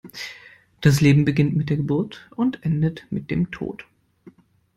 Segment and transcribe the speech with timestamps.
[0.81, 3.85] Das Leben beginnt mit der Geburt und endet mit dem Tod.